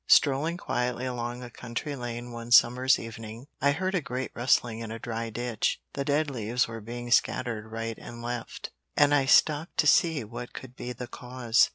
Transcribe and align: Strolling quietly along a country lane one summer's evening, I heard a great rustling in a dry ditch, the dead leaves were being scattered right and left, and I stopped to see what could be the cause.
Strolling 0.07 0.57
quietly 0.57 1.05
along 1.05 1.43
a 1.43 1.51
country 1.51 1.95
lane 1.95 2.31
one 2.31 2.49
summer's 2.49 2.97
evening, 2.97 3.45
I 3.61 3.71
heard 3.71 3.93
a 3.93 4.01
great 4.01 4.31
rustling 4.33 4.79
in 4.79 4.89
a 4.89 4.97
dry 4.97 5.29
ditch, 5.29 5.79
the 5.93 6.03
dead 6.03 6.27
leaves 6.31 6.67
were 6.67 6.81
being 6.81 7.11
scattered 7.11 7.71
right 7.71 7.99
and 7.99 8.19
left, 8.19 8.71
and 8.97 9.13
I 9.13 9.25
stopped 9.25 9.77
to 9.77 9.85
see 9.85 10.23
what 10.23 10.53
could 10.53 10.75
be 10.75 10.91
the 10.91 11.05
cause. 11.05 11.69